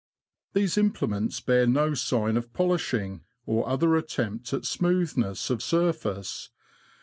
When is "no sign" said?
1.67-2.35